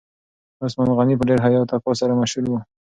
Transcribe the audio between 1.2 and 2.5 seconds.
ډیر حیا او تقوا سره مشهور